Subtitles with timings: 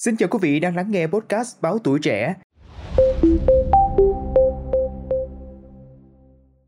[0.00, 2.34] Xin chào quý vị đang lắng nghe podcast Báo Tuổi Trẻ.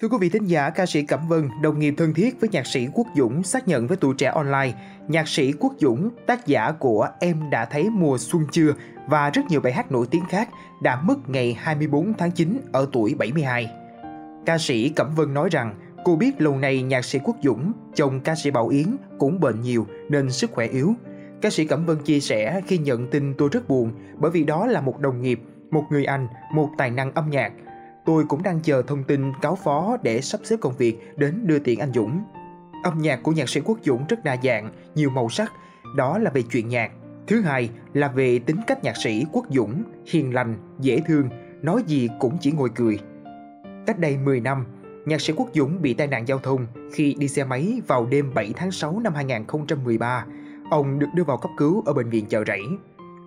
[0.00, 2.66] Thưa quý vị thính giả, ca sĩ Cẩm Vân, đồng nghiệp thân thiết với nhạc
[2.66, 4.72] sĩ Quốc Dũng xác nhận với Tuổi Trẻ Online,
[5.08, 8.72] nhạc sĩ Quốc Dũng, tác giả của Em đã thấy mùa xuân chưa
[9.08, 10.48] và rất nhiều bài hát nổi tiếng khác
[10.82, 13.70] đã mất ngày 24 tháng 9 ở tuổi 72.
[14.46, 18.20] Ca sĩ Cẩm Vân nói rằng cô biết lâu nay nhạc sĩ Quốc Dũng, chồng
[18.20, 20.94] ca sĩ Bảo Yến cũng bệnh nhiều nên sức khỏe yếu.
[21.40, 24.66] Ca sĩ Cẩm Vân chia sẻ khi nhận tin tôi rất buồn bởi vì đó
[24.66, 27.52] là một đồng nghiệp, một người anh, một tài năng âm nhạc.
[28.04, 31.58] Tôi cũng đang chờ thông tin cáo phó để sắp xếp công việc đến đưa
[31.58, 32.22] tiễn anh Dũng.
[32.82, 35.52] Âm nhạc của nhạc sĩ Quốc Dũng rất đa dạng, nhiều màu sắc,
[35.96, 36.90] đó là về chuyện nhạc.
[37.26, 41.28] Thứ hai là về tính cách nhạc sĩ Quốc Dũng, hiền lành, dễ thương,
[41.62, 42.98] nói gì cũng chỉ ngồi cười.
[43.86, 44.66] Cách đây 10 năm,
[45.06, 48.34] nhạc sĩ Quốc Dũng bị tai nạn giao thông khi đi xe máy vào đêm
[48.34, 50.26] 7 tháng 6 năm 2013.
[50.70, 52.62] Ông được đưa vào cấp cứu ở bệnh viện chợ rẫy.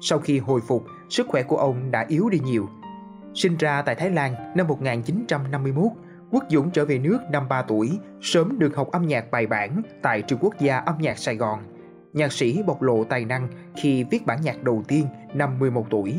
[0.00, 2.68] Sau khi hồi phục, sức khỏe của ông đã yếu đi nhiều.
[3.34, 5.92] Sinh ra tại Thái Lan năm 1951,
[6.30, 9.82] Quốc Dũng trở về nước năm 3 tuổi, sớm được học âm nhạc bài bản
[10.02, 11.58] tại Trường Quốc gia âm nhạc Sài Gòn.
[12.12, 16.14] Nhạc sĩ bộc lộ tài năng khi viết bản nhạc đầu tiên năm 11 tuổi.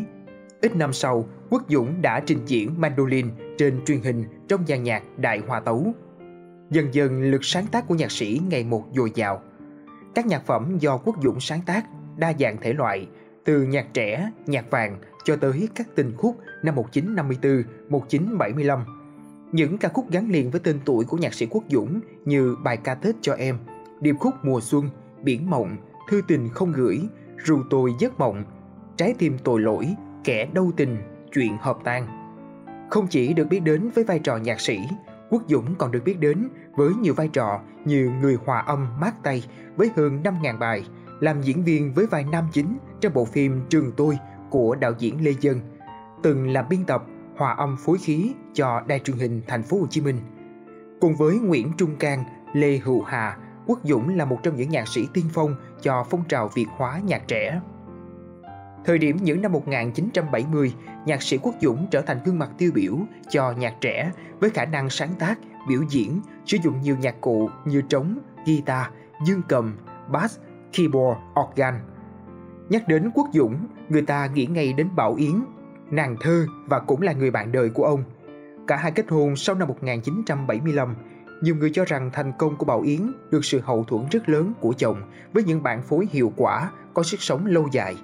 [0.62, 5.04] Ít năm sau, Quốc Dũng đã trình diễn mandolin trên truyền hình trong dàn nhạc
[5.18, 5.94] Đại Hòa Tấu.
[6.70, 9.42] Dần dần lực sáng tác của nhạc sĩ ngày một dồi dào.
[10.18, 11.86] Các nhạc phẩm do Quốc Dũng sáng tác
[12.18, 13.08] đa dạng thể loại,
[13.46, 18.80] từ nhạc trẻ, nhạc vàng cho tới các tình khúc năm 1954, 1975.
[19.52, 22.78] Những ca khúc gắn liền với tên tuổi của nhạc sĩ Quốc Dũng như bài
[22.78, 23.58] ca Tết cho em,
[24.02, 24.90] điệp khúc mùa xuân,
[25.24, 25.78] biển mộng,
[26.10, 27.00] thư tình không gửi,
[27.46, 28.44] ru tôi giấc mộng,
[28.96, 30.98] trái tim tội lỗi, kẻ đau tình,
[31.34, 32.08] chuyện hợp tan.
[32.90, 34.80] Không chỉ được biết đến với vai trò nhạc sĩ,
[35.30, 39.24] Quốc Dũng còn được biết đến với nhiều vai trò như người hòa âm mát
[39.24, 39.44] tay
[39.76, 40.86] với hơn 5.000 bài,
[41.20, 44.18] làm diễn viên với vai nam chính trong bộ phim Trường Tôi
[44.50, 45.60] của đạo diễn Lê Dân,
[46.24, 47.04] từng làm biên tập
[47.38, 50.20] hòa âm phối khí cho đài truyền hình thành phố Hồ Chí Minh.
[51.02, 52.24] Cùng với Nguyễn Trung Cang,
[52.54, 56.24] Lê Hữu Hà, Quốc Dũng là một trong những nhạc sĩ tiên phong cho phong
[56.30, 57.62] trào Việt hóa nhạc trẻ.
[58.86, 60.74] Thời điểm những năm 1970,
[61.06, 62.94] nhạc sĩ Quốc Dũng trở thành gương mặt tiêu biểu
[63.30, 67.50] cho nhạc trẻ với khả năng sáng tác, biểu diễn, sử dụng nhiều nhạc cụ
[67.66, 68.86] như trống, guitar,
[69.26, 69.78] dương cầm,
[70.12, 70.40] bass,
[70.74, 71.80] keyboard, organ.
[72.70, 73.58] Nhắc đến Quốc Dũng,
[73.90, 75.42] người ta nghĩ ngay đến Bảo Yến,
[75.92, 78.04] nàng thơ và cũng là người bạn đời của ông.
[78.68, 80.96] Cả hai kết hôn sau năm 1975,
[81.42, 84.54] nhiều người cho rằng thành công của Bảo Yến được sự hậu thuẫn rất lớn
[84.60, 85.02] của chồng
[85.34, 87.96] với những bản phối hiệu quả, có sức sống lâu dài.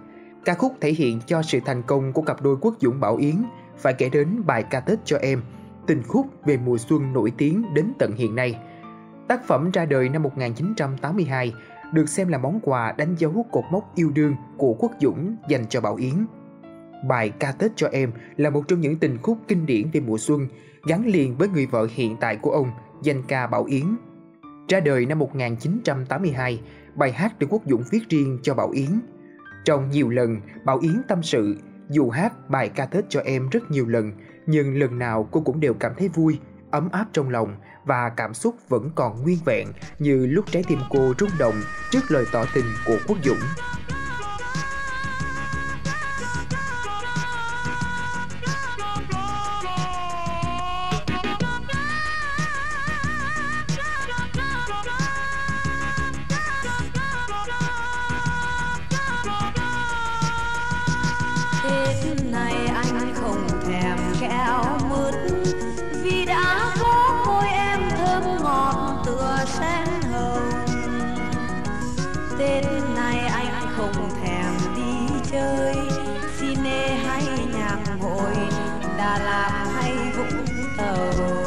[0.46, 3.36] Ca khúc thể hiện cho sự thành công của cặp đôi Quốc Dũng Bảo Yến
[3.78, 5.42] phải kể đến bài ca Tết cho em,
[5.88, 8.60] tình khúc về mùa xuân nổi tiếng đến tận hiện nay.
[9.28, 11.54] Tác phẩm ra đời năm 1982
[11.94, 15.66] được xem là món quà đánh dấu cột mốc yêu đương của Quốc Dũng dành
[15.70, 16.14] cho Bảo Yến.
[17.08, 20.18] Bài ca Tết cho em là một trong những tình khúc kinh điển về mùa
[20.18, 20.48] xuân
[20.88, 22.72] gắn liền với người vợ hiện tại của ông,
[23.04, 23.86] danh ca Bảo Yến.
[24.70, 26.62] Ra đời năm 1982,
[26.96, 28.90] bài hát được Quốc Dũng viết riêng cho Bảo Yến.
[29.66, 31.58] Trong nhiều lần, Bảo Yến tâm sự,
[31.90, 34.12] dù hát bài ca Tết cho em rất nhiều lần,
[34.46, 36.40] nhưng lần nào cô cũng đều cảm thấy vui,
[36.72, 37.56] ấm áp trong lòng
[37.86, 39.68] và cảm xúc vẫn còn nguyên vẹn
[40.00, 41.56] như lúc trái tim cô rung động
[41.92, 43.40] trước lời tỏ tình của Quốc Dũng.
[64.44, 65.16] Thèm mượt
[66.04, 70.52] vì đã có môi em thơm ngọt, tựa sen hồng.
[72.40, 72.66] Tết
[72.96, 75.76] này anh không thèm đi chơi
[76.40, 78.36] cine hay nhạc hội
[78.98, 80.46] Đà Lạt hay Vũng
[80.78, 81.43] Tàu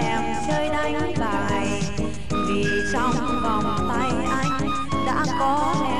[0.00, 1.82] thèm chơi đánh bài.
[2.48, 3.12] Vì trong
[3.42, 4.70] vòng tay anh
[5.06, 5.99] đã có em.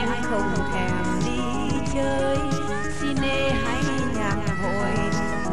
[0.00, 0.92] anh không thèm
[1.26, 2.38] đi chơi.
[3.00, 3.82] Cine hay
[4.14, 4.94] nhạc hội,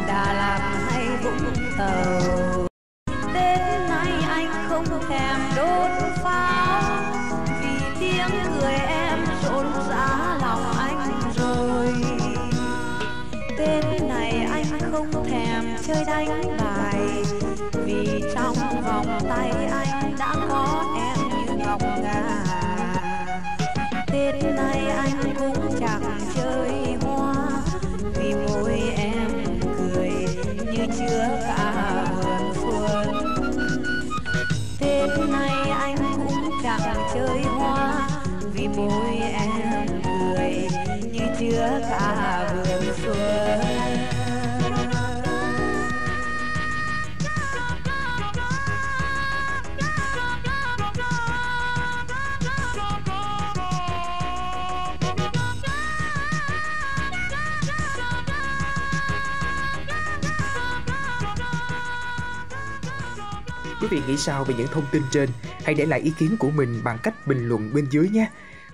[0.07, 0.59] đà lạt
[0.89, 2.67] hay vũng tàu.
[3.33, 5.91] Đến nay anh không thèm đốt
[6.23, 6.81] pháo,
[7.61, 8.29] vì tiếng
[8.61, 11.93] cười em rộn rã lòng anh rồi.
[13.57, 17.23] Tên này anh không thèm chơi đánh bài,
[17.85, 18.55] vì trong
[18.85, 20.00] vòng tay anh
[38.87, 40.67] môi em cười
[41.11, 43.71] như chứa cả vườn xuân
[63.81, 65.29] Quý vị nghĩ sao về những thông tin trên?
[65.63, 68.29] Hãy để lại ý kiến của mình bằng cách bình luận bên dưới nhé.